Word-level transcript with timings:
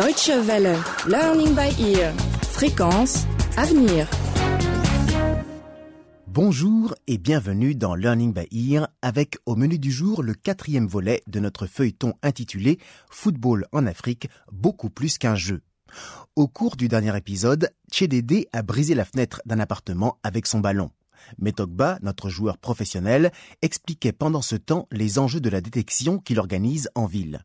Deutsche 0.00 0.30
Welle, 0.30 0.78
Learning 1.08 1.54
by 1.54 1.78
Ear, 1.78 2.14
fréquence, 2.40 3.26
avenir. 3.58 4.08
Bonjour 6.26 6.94
et 7.06 7.18
bienvenue 7.18 7.74
dans 7.74 7.94
Learning 7.94 8.32
by 8.32 8.48
Ear 8.50 8.88
avec 9.02 9.36
au 9.44 9.56
menu 9.56 9.78
du 9.78 9.92
jour 9.92 10.22
le 10.22 10.32
quatrième 10.32 10.86
volet 10.86 11.22
de 11.26 11.38
notre 11.38 11.66
feuilleton 11.66 12.14
intitulé 12.22 12.78
Football 13.10 13.66
en 13.72 13.86
Afrique, 13.86 14.30
beaucoup 14.50 14.88
plus 14.88 15.18
qu'un 15.18 15.34
jeu. 15.34 15.60
Au 16.34 16.48
cours 16.48 16.76
du 16.76 16.88
dernier 16.88 17.14
épisode, 17.14 17.68
Tchédédé 17.92 18.48
a 18.54 18.62
brisé 18.62 18.94
la 18.94 19.04
fenêtre 19.04 19.42
d'un 19.44 19.60
appartement 19.60 20.16
avec 20.22 20.46
son 20.46 20.60
ballon. 20.60 20.90
Metokba, 21.36 21.98
notre 22.00 22.30
joueur 22.30 22.56
professionnel, 22.56 23.32
expliquait 23.60 24.12
pendant 24.12 24.40
ce 24.40 24.56
temps 24.56 24.88
les 24.90 25.18
enjeux 25.18 25.40
de 25.40 25.50
la 25.50 25.60
détection 25.60 26.18
qu'il 26.20 26.38
organise 26.38 26.88
en 26.94 27.04
ville. 27.04 27.44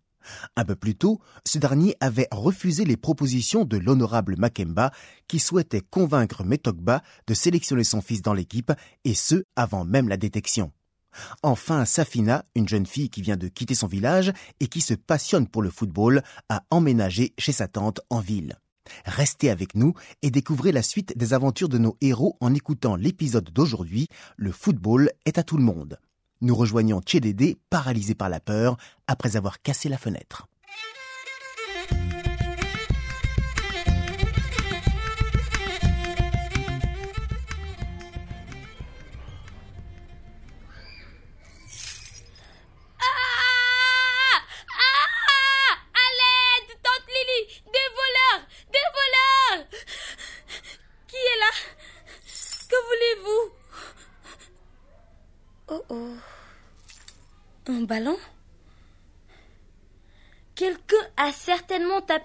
Un 0.56 0.66
peu 0.66 0.76
plus 0.76 0.96
tôt, 0.96 1.20
ce 1.46 1.58
dernier 1.58 1.96
avait 2.00 2.28
refusé 2.32 2.86
les 2.86 2.98
propositions 2.98 3.66
de 3.66 3.78
l'honorable 3.78 4.36
Makemba 4.38 4.92
qui 5.28 5.40
souhaitait 5.40 5.82
convaincre 5.82 6.44
Metokba 6.44 7.02
de 7.28 7.34
sélectionner 7.34 7.84
son 7.84 8.02
fils 8.02 8.22
dans 8.22 8.34
l'équipe 8.34 8.72
et 9.04 9.14
ce 9.14 9.44
avant 9.56 9.86
même 9.86 10.10
la 10.10 10.18
détection. 10.18 10.72
Enfin, 11.44 11.86
Safina, 11.86 12.44
une 12.56 12.68
jeune 12.68 12.86
fille 12.86 13.10
qui 13.10 13.22
vient 13.22 13.38
de 13.38 13.48
quitter 13.48 13.76
son 13.76 13.88
village 13.88 14.34
et 14.60 14.68
qui 14.68 14.82
se 14.82 14.94
passionne 14.94 15.48
pour 15.48 15.62
le 15.62 15.70
football, 15.70 16.22
a 16.50 16.64
emménagé 16.70 17.34
chez 17.38 17.52
sa 17.52 17.68
tante 17.68 18.02
en 18.10 18.20
ville. 18.20 18.60
Restez 19.06 19.50
avec 19.50 19.76
nous 19.76 19.94
et 20.22 20.32
découvrez 20.32 20.72
la 20.72 20.84
suite 20.84 21.18
des 21.18 21.34
aventures 21.34 21.70
de 21.70 21.78
nos 21.78 21.98
héros 22.02 22.38
en 22.40 22.54
écoutant 22.54 22.96
l'épisode 22.96 23.50
d'aujourd'hui, 23.52 24.08
Le 24.38 24.52
football 24.52 25.10
est 25.26 25.38
à 25.38 25.44
tout 25.44 25.58
le 25.58 25.64
monde. 25.64 25.98
Nous 26.46 26.54
rejoignons 26.54 27.02
Tchédédé, 27.02 27.58
paralysé 27.72 28.14
par 28.14 28.30
la 28.30 28.40
peur, 28.40 28.78
après 29.08 29.36
avoir 29.36 29.64
cassé 29.64 29.90
la 29.90 29.98
fenêtre. 29.98 30.48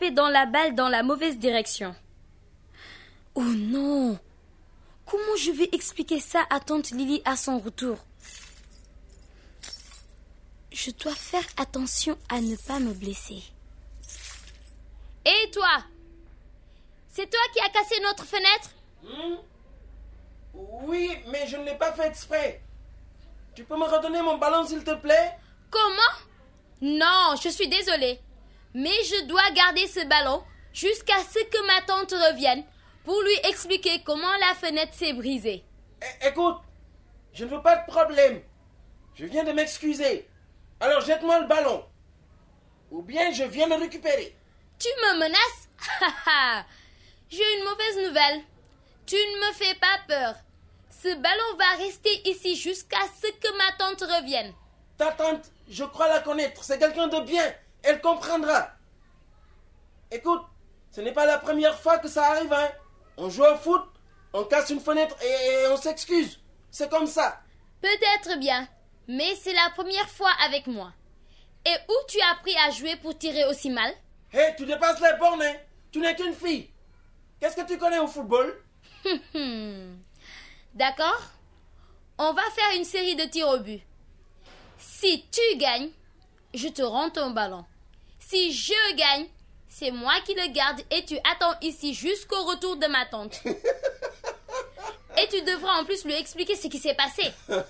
Tapé 0.00 0.10
dans 0.12 0.28
la 0.28 0.46
balle 0.46 0.74
dans 0.74 0.88
la 0.88 1.02
mauvaise 1.02 1.38
direction. 1.38 1.94
Oh 3.34 3.42
non 3.42 4.18
Comment 5.04 5.36
je 5.36 5.50
vais 5.50 5.68
expliquer 5.72 6.20
ça 6.20 6.44
à 6.50 6.60
Tante 6.60 6.90
Lily 6.90 7.20
à 7.24 7.36
son 7.36 7.58
retour? 7.58 7.98
Je 10.72 10.90
dois 10.92 11.14
faire 11.14 11.44
attention 11.56 12.16
à 12.28 12.40
ne 12.40 12.56
pas 12.56 12.78
me 12.78 12.94
blesser. 12.94 13.42
Et 15.24 15.50
toi? 15.50 15.84
C'est 17.10 17.28
toi 17.28 17.40
qui 17.52 17.60
as 17.60 17.70
cassé 17.70 18.00
notre 18.02 18.24
fenêtre? 18.24 18.70
Oui, 20.54 21.10
mais 21.26 21.46
je 21.48 21.56
ne 21.56 21.64
l'ai 21.64 21.76
pas 21.76 21.92
fait 21.92 22.06
exprès. 22.06 22.62
Tu 23.54 23.64
peux 23.64 23.76
me 23.76 23.84
redonner 23.84 24.22
mon 24.22 24.38
ballon, 24.38 24.64
s'il 24.64 24.84
te 24.84 24.94
plaît? 24.94 25.36
Comment? 25.70 26.16
Non, 26.80 27.34
je 27.42 27.48
suis 27.48 27.68
désolée. 27.68 28.20
Mais 28.74 29.02
je 29.04 29.24
dois 29.26 29.50
garder 29.50 29.86
ce 29.86 30.04
ballon 30.06 30.42
jusqu'à 30.72 31.18
ce 31.18 31.38
que 31.44 31.66
ma 31.66 31.82
tante 31.82 32.12
revienne 32.12 32.64
pour 33.04 33.20
lui 33.22 33.34
expliquer 33.48 34.02
comment 34.04 34.36
la 34.40 34.54
fenêtre 34.54 34.94
s'est 34.94 35.12
brisée. 35.12 35.64
É- 36.00 36.28
Écoute, 36.28 36.58
je 37.32 37.44
ne 37.44 37.50
veux 37.50 37.62
pas 37.62 37.76
de 37.76 37.86
problème. 37.86 38.42
Je 39.14 39.24
viens 39.26 39.44
de 39.44 39.52
m'excuser. 39.52 40.28
Alors 40.80 41.00
jette-moi 41.02 41.40
le 41.40 41.46
ballon. 41.46 41.84
Ou 42.90 43.02
bien 43.02 43.32
je 43.32 43.44
viens 43.44 43.66
le 43.68 43.74
récupérer. 43.76 44.36
Tu 44.78 44.88
me 44.88 45.18
menaces? 45.18 45.68
J'ai 47.30 47.58
une 47.58 47.64
mauvaise 47.64 48.08
nouvelle. 48.08 48.40
Tu 49.06 49.16
ne 49.16 49.48
me 49.48 49.52
fais 49.54 49.74
pas 49.74 49.98
peur. 50.08 50.34
Ce 50.90 51.14
ballon 51.16 51.56
va 51.58 51.84
rester 51.84 52.28
ici 52.28 52.56
jusqu'à 52.56 52.98
ce 53.20 53.28
que 53.28 53.56
ma 53.58 53.72
tante 53.78 54.00
revienne. 54.02 54.52
Ta 54.96 55.12
tante, 55.12 55.50
je 55.68 55.84
crois 55.84 56.08
la 56.08 56.20
connaître. 56.20 56.62
C'est 56.64 56.78
quelqu'un 56.78 57.08
de 57.08 57.20
bien. 57.20 57.54
Elle 57.82 58.00
comprendra. 58.00 58.68
Écoute, 60.10 60.42
ce 60.90 61.00
n'est 61.00 61.12
pas 61.12 61.26
la 61.26 61.38
première 61.38 61.78
fois 61.78 61.98
que 61.98 62.08
ça 62.08 62.26
arrive, 62.26 62.52
hein. 62.52 62.68
On 63.16 63.28
joue 63.30 63.44
au 63.44 63.56
foot, 63.56 63.82
on 64.32 64.44
casse 64.44 64.70
une 64.70 64.80
fenêtre 64.80 65.16
et, 65.22 65.62
et 65.62 65.66
on 65.68 65.76
s'excuse. 65.76 66.40
C'est 66.70 66.90
comme 66.90 67.06
ça. 67.06 67.40
Peut-être 67.80 68.38
bien, 68.38 68.68
mais 69.08 69.34
c'est 69.36 69.52
la 69.52 69.70
première 69.74 70.08
fois 70.08 70.30
avec 70.44 70.66
moi. 70.66 70.92
Et 71.66 71.74
où 71.88 71.94
tu 72.08 72.20
as 72.20 72.30
appris 72.32 72.56
à 72.66 72.70
jouer 72.70 72.96
pour 72.96 73.16
tirer 73.16 73.44
aussi 73.46 73.70
mal? 73.70 73.92
Hé, 74.32 74.54
tu 74.56 74.64
dépasses 74.66 75.00
les 75.00 75.18
bornes, 75.18 75.42
hein. 75.42 75.54
Tu 75.92 76.00
n'es 76.00 76.14
qu'une 76.14 76.34
fille. 76.34 76.70
Qu'est-ce 77.40 77.56
que 77.56 77.66
tu 77.66 77.78
connais 77.78 77.98
au 77.98 78.06
football? 78.06 78.62
D'accord 80.74 81.20
On 82.18 82.32
va 82.32 82.42
faire 82.54 82.76
une 82.76 82.84
série 82.84 83.16
de 83.16 83.24
tirs 83.24 83.48
au 83.48 83.58
but. 83.58 83.82
Si 84.78 85.26
tu 85.30 85.56
gagnes, 85.56 85.90
je 86.54 86.68
te 86.68 86.82
rends 86.82 87.10
ton 87.10 87.30
ballon. 87.30 87.64
Si 88.30 88.52
je 88.52 88.94
gagne, 88.94 89.26
c'est 89.68 89.90
moi 89.90 90.12
qui 90.24 90.34
le 90.34 90.52
garde 90.52 90.80
et 90.92 91.04
tu 91.04 91.16
attends 91.28 91.58
ici 91.62 91.94
jusqu'au 91.94 92.44
retour 92.44 92.76
de 92.76 92.86
ma 92.86 93.04
tante. 93.06 93.40
Et 95.18 95.26
tu 95.28 95.42
devras 95.42 95.80
en 95.80 95.84
plus 95.84 96.04
lui 96.04 96.14
expliquer 96.14 96.54
ce 96.54 96.68
qui 96.68 96.78
s'est 96.78 96.94
passé. 96.94 97.32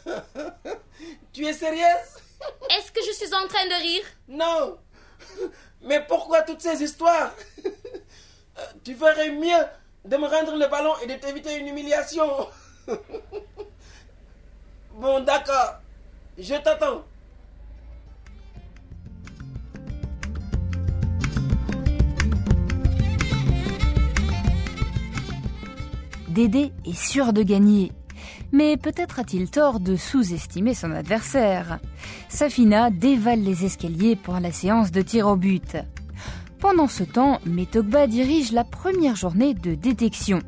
Tu 1.33 1.47
es 1.47 1.55
sérieuse? 1.55 2.13
Est-ce 2.71 2.93
que 2.93 3.01
je 3.07 3.13
suis 3.13 3.35
en 3.35 3.49
train 3.49 3.65
de 3.69 3.83
rire? 3.83 4.05
Non. 4.29 4.77
Mais 5.81 6.05
pourquoi 6.07 6.43
toutes 6.43 6.61
ces 6.61 6.83
histoires? 6.83 7.33
Tu 8.85 8.95
ferais 8.95 9.31
mieux 9.31 9.65
de 10.05 10.17
me 10.19 10.27
rendre 10.27 10.57
le 10.57 10.67
ballon 10.67 10.93
et 11.03 11.07
de 11.07 11.15
t'éviter 11.15 11.57
une 11.57 11.69
humiliation. 11.69 12.49
Bon, 14.93 15.21
d'accord. 15.21 15.77
Je 16.37 16.57
t'attends. 16.57 17.05
Est 26.41 26.73
sûr 26.95 27.35
de 27.35 27.43
gagner. 27.43 27.93
Mais 28.51 28.79
peut-être 28.79 29.19
a-t-il 29.19 29.51
tort 29.51 29.79
de 29.79 29.95
sous-estimer 29.95 30.73
son 30.73 30.91
adversaire. 30.93 31.81
Safina 32.31 32.89
dévale 32.89 33.43
les 33.43 33.67
escaliers 33.67 34.17
pour 34.17 34.41
la 34.41 34.51
séance 34.51 34.91
de 34.91 35.03
tir 35.03 35.27
au 35.27 35.37
but. 35.37 35.77
Pendant 36.59 36.89
ce 36.89 37.05
temps, 37.05 37.41
Metogba 37.45 38.07
dirige 38.07 38.53
la 38.53 38.65
première 38.65 39.17
journée 39.17 39.53
de 39.53 39.75
détection. 39.75 40.39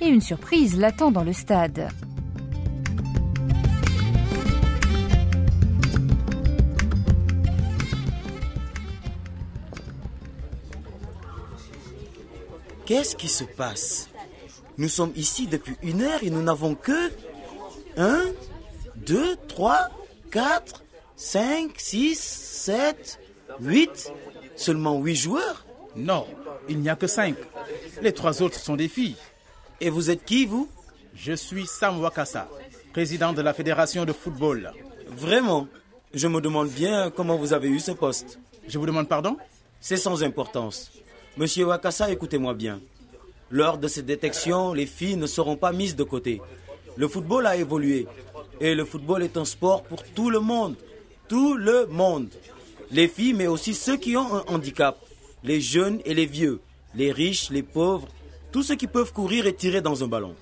Et 0.00 0.06
une 0.06 0.20
surprise 0.20 0.78
l'attend 0.78 1.10
dans 1.10 1.24
le 1.24 1.32
stade. 1.32 1.88
Qu'est-ce 12.86 13.16
qui 13.16 13.28
se 13.28 13.42
passe? 13.42 14.11
Nous 14.78 14.88
sommes 14.88 15.12
ici 15.16 15.46
depuis 15.46 15.76
une 15.82 16.02
heure 16.02 16.22
et 16.22 16.30
nous 16.30 16.42
n'avons 16.42 16.74
que... 16.74 17.10
Un, 17.96 18.22
deux, 18.96 19.36
trois, 19.48 19.90
quatre, 20.30 20.82
cinq, 21.16 21.72
six, 21.78 22.18
sept, 22.18 23.20
huit... 23.60 24.12
Seulement 24.54 24.98
huit 25.00 25.16
joueurs 25.16 25.64
Non, 25.96 26.26
il 26.68 26.78
n'y 26.78 26.90
a 26.90 26.94
que 26.94 27.06
cinq. 27.06 27.36
Les 28.02 28.12
trois 28.12 28.42
autres 28.42 28.60
sont 28.60 28.76
des 28.76 28.88
filles. 28.88 29.16
Et 29.80 29.90
vous 29.90 30.10
êtes 30.10 30.24
qui, 30.24 30.46
vous? 30.46 30.68
Je 31.14 31.32
suis 31.32 31.66
Sam 31.66 32.00
Wakasa, 32.00 32.48
président 32.92 33.32
de 33.32 33.42
la 33.42 33.54
fédération 33.54 34.04
de 34.04 34.12
football. 34.12 34.72
Vraiment? 35.08 35.68
Je 36.14 36.28
me 36.28 36.40
demande 36.40 36.68
bien 36.68 37.10
comment 37.10 37.36
vous 37.36 37.54
avez 37.54 37.68
eu 37.68 37.80
ce 37.80 37.92
poste. 37.92 38.38
Je 38.68 38.78
vous 38.78 38.86
demande 38.86 39.08
pardon? 39.08 39.36
C'est 39.80 39.96
sans 39.96 40.22
importance. 40.22 40.92
Monsieur 41.36 41.64
Wakasa, 41.64 42.10
écoutez-moi 42.10 42.54
bien. 42.54 42.80
Lors 43.52 43.76
de 43.76 43.86
cette 43.86 44.06
détection, 44.06 44.72
les 44.72 44.86
filles 44.86 45.16
ne 45.16 45.26
seront 45.26 45.56
pas 45.56 45.72
mises 45.72 45.94
de 45.94 46.04
côté. 46.04 46.40
Le 46.96 47.06
football 47.06 47.46
a 47.46 47.54
évolué. 47.54 48.06
Et 48.60 48.74
le 48.74 48.86
football 48.86 49.22
est 49.22 49.36
un 49.36 49.44
sport 49.44 49.82
pour 49.82 50.02
tout 50.02 50.30
le 50.30 50.40
monde. 50.40 50.74
Tout 51.28 51.54
le 51.56 51.86
monde. 51.86 52.30
Les 52.90 53.08
filles, 53.08 53.34
mais 53.34 53.46
aussi 53.46 53.74
ceux 53.74 53.98
qui 53.98 54.16
ont 54.16 54.34
un 54.34 54.44
handicap. 54.46 54.98
Les 55.44 55.60
jeunes 55.60 56.00
et 56.06 56.14
les 56.14 56.24
vieux. 56.24 56.60
Les 56.94 57.12
riches, 57.12 57.50
les 57.50 57.62
pauvres. 57.62 58.08
Tous 58.52 58.62
ceux 58.62 58.74
qui 58.74 58.86
peuvent 58.86 59.12
courir 59.12 59.46
et 59.46 59.54
tirer 59.54 59.82
dans 59.82 60.02
un 60.02 60.08
ballon. 60.08 60.34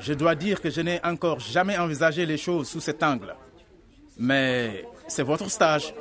Je 0.00 0.12
dois 0.12 0.34
dire 0.34 0.60
que 0.60 0.68
je 0.68 0.80
n'ai 0.80 1.00
encore 1.04 1.38
jamais 1.38 1.78
envisagé 1.78 2.26
les 2.26 2.38
choses 2.38 2.68
sous 2.68 2.80
cet 2.80 3.04
angle. 3.04 3.36
Mais 4.16 4.84
c'est 5.06 5.22
votre 5.22 5.48
stage. 5.48 5.94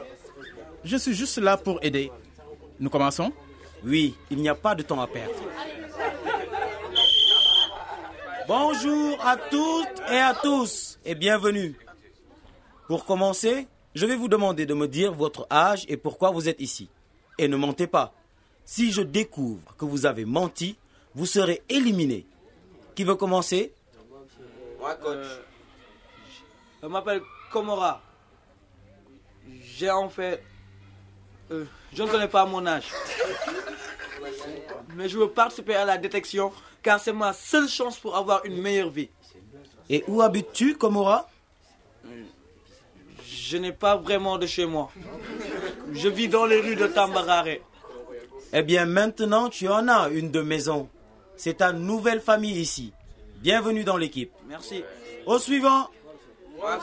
Je 0.83 0.97
suis 0.97 1.13
juste 1.13 1.37
là 1.37 1.55
pour 1.55 1.77
aider. 1.83 2.11
Nous 2.79 2.89
commençons? 2.89 3.31
Oui, 3.85 4.15
il 4.31 4.37
n'y 4.39 4.49
a 4.49 4.55
pas 4.55 4.73
de 4.73 4.81
temps 4.81 5.01
à 5.01 5.05
perdre. 5.07 5.35
Bonjour 8.47 9.17
à 9.25 9.35
toutes 9.37 10.01
et 10.09 10.17
à 10.19 10.33
tous 10.33 10.99
et 11.03 11.15
bienvenue. 11.15 11.75
Pour 12.87 13.05
commencer, 13.05 13.67
je 13.93 14.05
vais 14.05 14.15
vous 14.15 14.27
demander 14.29 14.65
de 14.65 14.73
me 14.73 14.87
dire 14.87 15.13
votre 15.13 15.47
âge 15.51 15.85
et 15.89 15.97
pourquoi 15.97 16.31
vous 16.31 16.47
êtes 16.47 16.61
ici. 16.61 16.89
Et 17.37 17.47
ne 17.47 17.57
mentez 17.57 17.87
pas. 17.87 18.13
Si 18.65 18.91
je 18.91 19.01
découvre 19.01 19.75
que 19.77 19.85
vous 19.85 20.05
avez 20.05 20.25
menti, 20.25 20.77
vous 21.13 21.25
serez 21.25 21.61
éliminé. 21.69 22.25
Qui 22.95 23.03
veut 23.03 23.15
commencer? 23.15 23.73
Moi, 24.79 24.95
coach. 24.95 25.25
Je 26.81 26.87
m'appelle 26.87 27.21
Komora. 27.51 28.01
J'ai 29.61 29.89
en 29.91 30.09
fait. 30.09 30.43
euh, 31.51 31.65
je 31.93 32.03
ne 32.03 32.07
connais 32.07 32.27
pas 32.27 32.45
mon 32.45 32.65
âge. 32.65 32.91
Mais 34.95 35.09
je 35.09 35.17
veux 35.17 35.29
participer 35.29 35.75
à 35.75 35.85
la 35.85 35.97
détection 35.97 36.51
car 36.81 36.99
c'est 36.99 37.13
ma 37.13 37.33
seule 37.33 37.67
chance 37.67 37.97
pour 37.97 38.15
avoir 38.15 38.45
une 38.45 38.61
meilleure 38.61 38.89
vie. 38.89 39.09
Et 39.89 40.03
où 40.07 40.21
habites-tu, 40.21 40.75
Komora 40.75 41.29
Je 43.25 43.57
n'ai 43.57 43.71
pas 43.71 43.95
vraiment 43.95 44.37
de 44.37 44.45
chez 44.45 44.65
moi. 44.65 44.91
Je 45.93 46.09
vis 46.09 46.27
dans 46.27 46.45
les 46.45 46.59
rues 46.59 46.75
de 46.75 46.87
Tambarare. 46.87 47.57
Eh 48.53 48.63
bien, 48.63 48.85
maintenant, 48.85 49.49
tu 49.49 49.67
en 49.67 49.87
as 49.87 50.09
une 50.09 50.31
de 50.31 50.41
maison. 50.41 50.89
C'est 51.35 51.55
ta 51.57 51.73
nouvelle 51.73 52.21
famille 52.21 52.59
ici. 52.59 52.93
Bienvenue 53.37 53.83
dans 53.83 53.97
l'équipe. 53.97 54.31
Merci. 54.47 54.83
Au 55.25 55.37
suivant. 55.39 55.89
Moi, 56.57 56.79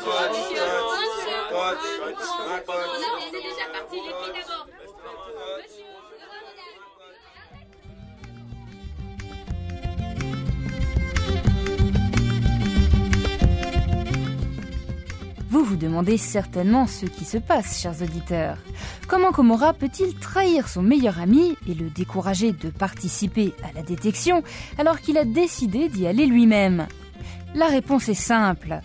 Vous 15.55 15.63
vous 15.63 15.77
demandez 15.77 16.19
certainement 16.19 16.89
ce 16.89 17.07
qui 17.07 17.25
se 17.25 17.39
passe, 17.39 17.81
chers 17.81 18.03
auditeurs. 18.03 18.59
Comment 19.07 19.31
Komora 19.31 19.73
peut-il 19.73 20.13
trahir 20.17 20.67
son 20.67 20.83
meilleur 20.83 21.21
ami 21.21 21.57
et 21.69 21.75
le 21.75 21.91
décourager 21.91 22.51
de 22.51 22.71
participer 22.71 23.55
à 23.63 23.73
la 23.73 23.85
détection 23.85 24.43
alors 24.79 25.01
qu'il 25.01 25.17
a 25.17 25.25
décidé 25.25 25.89
d'y 25.89 26.09
aller 26.09 26.27
lui-même? 26.27 26.89
La 27.55 27.67
réponse 27.67 28.09
est 28.09 28.15
simple. 28.15 28.81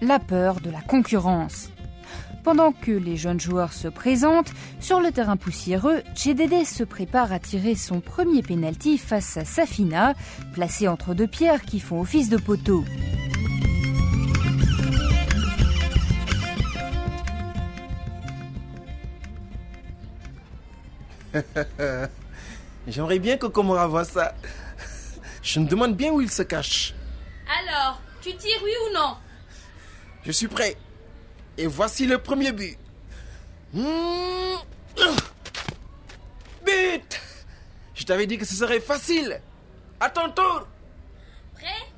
La 0.00 0.18
peur 0.18 0.62
de 0.62 0.70
la 0.70 0.80
concurrence. 0.80 1.68
Pendant 2.42 2.72
que 2.72 2.92
les 2.92 3.18
jeunes 3.18 3.40
joueurs 3.40 3.74
se 3.74 3.88
présentent, 3.88 4.54
sur 4.80 5.02
le 5.02 5.12
terrain 5.12 5.36
poussiéreux, 5.36 6.00
Chedede 6.14 6.64
se 6.64 6.84
prépare 6.84 7.34
à 7.34 7.38
tirer 7.38 7.74
son 7.74 8.00
premier 8.00 8.40
penalty 8.40 8.96
face 8.96 9.36
à 9.36 9.44
Safina, 9.44 10.14
placé 10.54 10.88
entre 10.88 11.12
deux 11.12 11.28
pierres 11.28 11.66
qui 11.66 11.80
font 11.80 12.00
office 12.00 12.30
de 12.30 12.38
poteau. 12.38 12.82
J'aimerais 22.86 23.18
bien 23.18 23.36
que 23.36 23.46
Komora 23.46 23.86
voit 23.86 24.04
ça. 24.04 24.34
Je 25.42 25.60
me 25.60 25.66
demande 25.66 25.96
bien 25.96 26.12
où 26.12 26.20
il 26.20 26.30
se 26.30 26.42
cache. 26.42 26.94
Alors, 27.60 28.00
tu 28.20 28.34
tires 28.36 28.60
oui 28.62 28.72
ou 28.88 28.94
non? 28.94 29.16
Je 30.24 30.32
suis 30.32 30.48
prêt. 30.48 30.76
Et 31.56 31.66
voici 31.66 32.06
le 32.06 32.18
premier 32.18 32.52
but. 32.52 32.78
Mmh. 33.72 34.56
But 36.64 37.20
Je 37.94 38.04
t'avais 38.04 38.26
dit 38.26 38.38
que 38.38 38.44
ce 38.44 38.54
serait 38.54 38.80
facile. 38.80 39.40
À 40.00 40.10
ton 40.10 40.30
tour. 40.30 40.66
Prêt? 41.54 41.92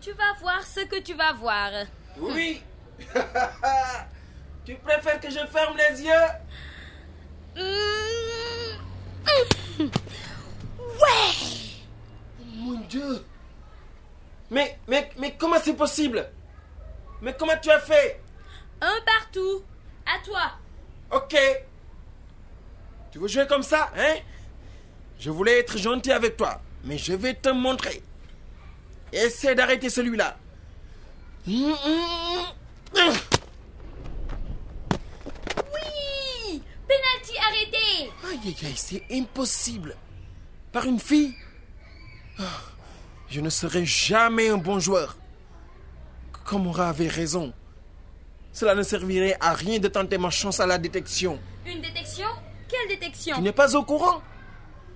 Tu 0.00 0.12
vas 0.12 0.32
voir 0.40 0.62
ce 0.62 0.80
que 0.80 1.00
tu 1.00 1.14
vas 1.14 1.32
voir. 1.32 1.70
Oui. 2.18 2.62
tu 4.64 4.74
préfères 4.76 5.20
que 5.20 5.30
je 5.30 5.46
ferme 5.46 5.76
les 5.76 6.02
yeux? 6.02 6.12
Mon 12.56 12.80
Dieu. 12.88 13.24
Mais, 14.50 14.78
mais, 14.86 15.10
mais 15.18 15.34
comment 15.38 15.56
c'est 15.62 15.74
possible? 15.74 16.28
Mais 17.20 17.34
comment 17.38 17.56
tu 17.60 17.70
as 17.70 17.80
fait? 17.80 18.20
Un 18.80 19.00
partout. 19.06 19.62
À 20.06 20.18
toi. 20.24 20.52
Ok. 21.10 21.36
Tu 23.10 23.18
veux 23.18 23.28
jouer 23.28 23.46
comme 23.46 23.62
ça, 23.62 23.90
hein? 23.96 24.16
Je 25.18 25.30
voulais 25.30 25.60
être 25.60 25.78
gentil 25.78 26.12
avec 26.12 26.36
toi, 26.36 26.60
mais 26.84 26.98
je 26.98 27.12
vais 27.12 27.34
te 27.34 27.50
montrer. 27.50 28.02
Essaie 29.12 29.54
d'arrêter 29.54 29.88
celui-là. 29.90 30.36
Aïe, 37.30 38.38
aïe, 38.44 38.56
aïe, 38.64 38.72
c'est 38.76 39.02
impossible. 39.10 39.96
Par 40.72 40.84
une 40.86 40.98
fille? 40.98 41.34
Ah, 42.38 42.42
Je 43.28 43.40
ne 43.40 43.50
serai 43.50 43.84
jamais 43.84 44.48
un 44.48 44.56
bon 44.56 44.78
joueur. 44.80 45.16
Komora 46.44 46.88
avait 46.88 47.08
raison. 47.08 47.52
Cela 48.52 48.74
ne 48.74 48.82
servirait 48.82 49.36
à 49.40 49.54
rien 49.54 49.78
de 49.78 49.88
tenter 49.88 50.18
ma 50.18 50.30
chance 50.30 50.60
à 50.60 50.66
la 50.66 50.78
détection. 50.78 51.38
Une 51.64 51.80
détection? 51.80 52.26
Quelle 52.68 52.88
détection? 52.98 53.36
Tu 53.36 53.42
n'es 53.42 53.52
pas 53.52 53.74
au 53.76 53.84
courant? 53.84 54.20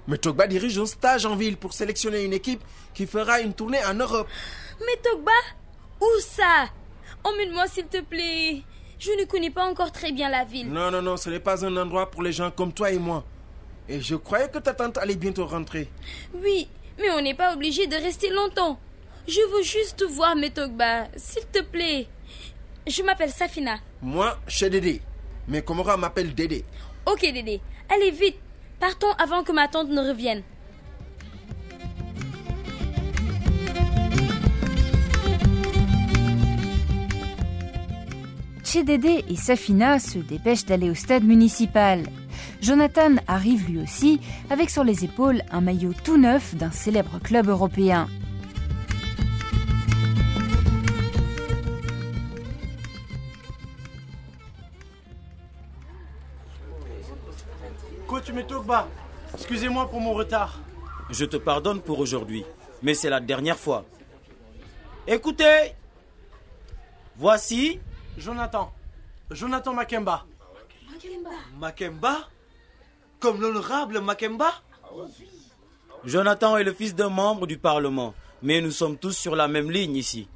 Mais 0.08 0.19
Togba 0.19 0.46
dirige 0.46 0.79
un 0.79 0.87
stage 0.87 1.26
en 1.26 1.37
ville 1.37 1.56
pour 1.56 1.72
sélectionner 1.72 2.25
une 2.25 2.32
équipe 2.32 2.62
qui 2.94 3.06
fera 3.06 3.40
une 3.40 3.55
tournée 3.55 3.84
en 3.84 3.94
Europe. 3.94 4.29
Mais 4.81 4.96
Togba 5.02 5.32
Où 6.00 6.06
ça? 6.20 6.67
Emmène-moi 7.25 7.67
s'il 7.69 7.87
te 7.87 8.00
plaît. 8.02 8.62
Je 8.98 9.10
ne 9.12 9.25
connais 9.25 9.50
pas 9.50 9.66
encore 9.66 9.93
très 9.93 10.12
bien 10.12 10.31
la 10.31 10.44
ville. 10.44 10.70
Non, 10.70 10.90
non, 10.90 11.02
non, 11.02 11.16
ce 11.16 11.28
n'est 11.28 11.40
pas 11.40 11.64
un 11.64 11.76
endroit 11.76 12.10
pour 12.10 12.22
les 12.22 12.32
gens 12.32 12.50
comme 12.50 12.72
toi 12.72 12.90
et 12.90 12.98
moi. 12.98 13.25
Et 13.88 14.00
je 14.00 14.16
croyais 14.16 14.48
que 14.48 14.58
ta 14.58 14.75
tante 14.75 14.98
allait 14.98 15.16
bientôt 15.16 15.46
rentrer. 15.46 15.88
Oui, 16.34 16.69
mais 16.98 17.10
on 17.10 17.20
n'est 17.20 17.34
pas 17.34 17.52
obligé 17.54 17.87
de 17.87 17.94
rester 17.96 18.31
longtemps. 18.31 18.78
Je 19.28 19.40
veux 19.54 19.62
juste 19.62 20.02
voir 20.08 20.34
mes 20.34 20.50
Togba, 20.50 21.08
s'il 21.16 21.44
te 21.46 21.62
plaît. 21.62 22.06
Je 22.87 23.02
m'appelle 23.02 23.31
Safina. 23.31 23.78
Moi, 24.00 24.38
chez 24.48 24.70
Dédé. 24.70 25.02
Mais 25.48 25.62
Komora 25.62 25.96
m'appelle 25.96 26.34
Dédé. 26.34 26.64
Ok, 27.04 27.20
Dédé. 27.20 27.60
Allez 27.88 28.10
vite. 28.10 28.38
Partons 28.81 29.12
avant 29.19 29.43
que 29.43 29.52
ma 29.52 29.69
tante 29.69 29.88
ne 29.88 30.00
revienne. 30.00 30.43
Chedede 38.76 39.24
et 39.26 39.36
Safina 39.36 39.98
se 39.98 40.18
dépêchent 40.18 40.66
d'aller 40.66 40.90
au 40.90 40.94
stade 40.94 41.24
municipal. 41.24 42.02
Jonathan 42.60 43.14
arrive 43.26 43.70
lui 43.70 43.78
aussi 43.78 44.20
avec 44.50 44.68
sur 44.68 44.84
les 44.84 45.02
épaules 45.02 45.40
un 45.50 45.62
maillot 45.62 45.94
tout 46.04 46.18
neuf 46.18 46.54
d'un 46.54 46.70
célèbre 46.70 47.18
club 47.18 47.48
européen. 47.48 48.06
Coach 58.06 58.30
excusez-moi 59.32 59.88
pour 59.88 60.02
mon 60.02 60.12
retard. 60.12 60.60
Je 61.08 61.24
te 61.24 61.38
pardonne 61.38 61.80
pour 61.80 61.98
aujourd'hui, 61.98 62.44
mais 62.82 62.92
c'est 62.92 63.08
la 63.08 63.20
dernière 63.20 63.58
fois. 63.58 63.86
Écoutez, 65.06 65.72
voici 67.16 67.80
Jonathan. 68.17 68.73
Jonathan 69.31 69.75
Makemba. 69.75 70.25
Makemba 71.58 72.29
Comme 73.20 73.41
l'honorable 73.41 74.01
Makemba? 74.01 74.53
Jonathan 76.05 76.56
est 76.56 76.65
le 76.65 76.73
fils 76.73 76.94
d'un 76.94 77.08
membre 77.08 77.46
du 77.46 77.58
Parlement, 77.58 78.15
mais 78.43 78.61
nous 78.61 78.70
sommes 78.70 78.96
tous 78.96 79.13
sur 79.13 79.35
la 79.35 79.49
même 79.49 79.70
ligne 79.70 79.96
ici. 79.96 80.29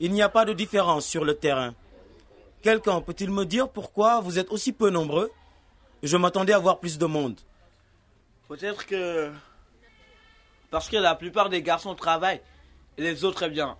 Il 0.00 0.12
n'y 0.12 0.22
a 0.22 0.28
pas 0.28 0.44
de 0.44 0.52
différence 0.52 1.06
sur 1.06 1.24
le 1.24 1.34
terrain. 1.34 1.74
Quelqu'un 2.62 3.00
peut-il 3.00 3.30
me 3.30 3.44
dire 3.44 3.68
pourquoi 3.68 4.20
vous 4.20 4.38
êtes 4.38 4.50
aussi 4.50 4.72
peu 4.72 4.90
nombreux? 4.90 5.30
Je 6.02 6.16
m'attendais 6.16 6.54
à 6.54 6.58
voir 6.58 6.80
plus 6.80 6.98
de 6.98 7.06
monde. 7.06 7.38
Peut-être 8.48 8.86
que. 8.86 9.30
Parce 10.70 10.88
que 10.88 10.96
la 10.96 11.14
plupart 11.14 11.50
des 11.50 11.62
garçons 11.62 11.94
travaillent 11.94 12.40
et 12.96 13.02
les 13.02 13.24
autres, 13.24 13.42
eh 13.44 13.50
bien, 13.50 13.76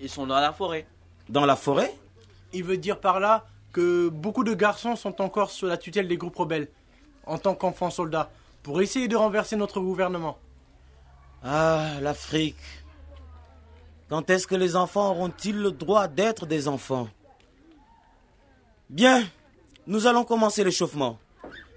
ils 0.00 0.10
sont 0.10 0.26
dans 0.26 0.40
la 0.40 0.52
forêt. 0.52 0.86
Dans 1.28 1.46
la 1.46 1.56
forêt? 1.56 1.94
Il 2.52 2.64
veut 2.64 2.76
dire 2.76 2.98
par 2.98 3.20
là 3.20 3.46
que 3.72 4.08
beaucoup 4.08 4.44
de 4.44 4.54
garçons 4.54 4.96
sont 4.96 5.20
encore 5.20 5.50
sous 5.50 5.66
la 5.66 5.76
tutelle 5.76 6.08
des 6.08 6.16
groupes 6.16 6.36
rebelles, 6.36 6.68
en 7.26 7.38
tant 7.38 7.54
qu'enfants 7.54 7.90
soldats, 7.90 8.30
pour 8.62 8.82
essayer 8.82 9.08
de 9.08 9.16
renverser 9.16 9.56
notre 9.56 9.80
gouvernement. 9.80 10.38
Ah, 11.42 11.92
l'Afrique. 12.00 12.56
Quand 14.08 14.28
est-ce 14.28 14.46
que 14.46 14.56
les 14.56 14.74
enfants 14.74 15.10
auront-ils 15.12 15.56
le 15.56 15.70
droit 15.70 16.08
d'être 16.08 16.44
des 16.44 16.66
enfants? 16.66 17.08
Bien, 18.88 19.24
nous 19.86 20.08
allons 20.08 20.24
commencer 20.24 20.64
l'échauffement. 20.64 21.18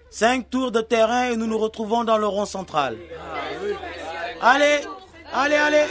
Cinq 0.10 0.50
tours 0.50 0.72
de 0.72 0.82
terrain 0.82 1.32
et 1.32 1.38
nous 1.38 1.48
nous 1.48 1.60
retrouvons 1.60 2.04
dans 2.04 2.18
le 2.18 2.28
rond 2.28 2.46
central. 2.46 2.98
Allez, 4.42 4.82
allez, 5.32 5.56
allez. 5.56 5.86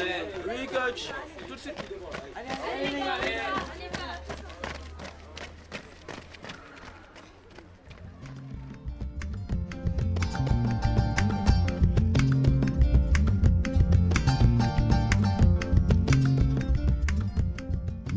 Oui, 0.48 0.66
coach. 0.66 1.10
Tout 1.48 1.54
de 1.54 1.60
suite. 1.60 1.74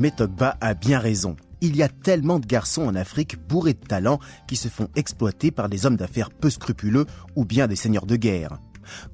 Metokba 0.05 0.55
a 0.62 0.75
bien 0.75 1.00
raison. 1.00 1.35
Il 1.62 1.75
y 1.75 1.81
a 1.81 1.89
tellement 1.89 2.38
de 2.38 2.45
garçons 2.45 2.83
en 2.83 2.93
Afrique 2.93 3.39
bourrés 3.47 3.74
de 3.74 3.88
talent 3.88 4.19
qui 4.47 4.55
se 4.55 4.67
font 4.67 4.88
exploiter 4.95 5.50
par 5.50 5.67
des 5.67 5.88
hommes 5.88 5.95
d'affaires 5.95 6.29
peu 6.29 6.51
scrupuleux 6.51 7.07
ou 7.35 7.43
bien 7.43 7.65
des 7.65 7.75
seigneurs 7.75 8.05
de 8.05 8.15
guerre. 8.15 8.59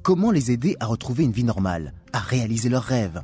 Comment 0.02 0.32
les 0.32 0.52
aider 0.52 0.76
à 0.82 0.88
retrouver 0.88 1.24
une 1.24 1.32
vie 1.32 1.46
normale, 1.46 1.94
à 2.12 2.20
réaliser 2.20 2.68
leurs 2.68 2.84
rêves? 2.84 3.22